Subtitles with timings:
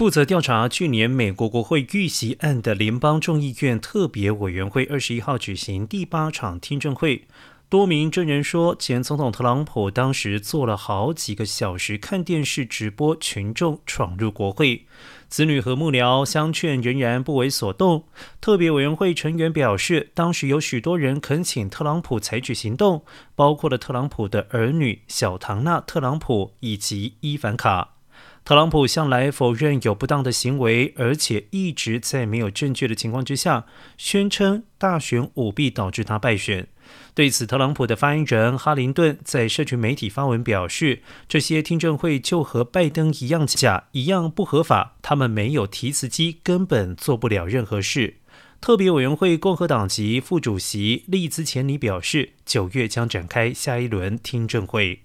[0.00, 7.26] 负责调查去年美国国会遇袭案的联邦众议院特别委员会二十一号举行第八场听证会。
[7.68, 14.86] 多名证人说，前总统特朗普当时坐了好几个小时看电视直播，群众闯入国会。
[15.28, 18.06] 子女和幕僚相劝，仍然不为所动。
[18.40, 23.04] 特别委员会成员表示，当时有许多人恳请特朗普采取行动，
[23.34, 27.99] 包括了特朗普的儿女小唐纳·特朗普以及伊凡卡。
[28.44, 33.64] 特朗普向来否认有不当的行为，而且一直在没有证据的情况之下，
[33.96, 36.66] 宣称大选舞弊导致他败选。
[37.14, 44.96] 对此，特朗普的发言人哈林顿在社群媒体发文表示：“这些听证会就和拜登一样假，一样不合法。
[45.00, 48.16] 他们没有提词机，根本做不了任何事。”
[48.60, 55.02] 特别委员会共和党籍副主席利兹钱尼表示：“九月将展开下一轮听证会。”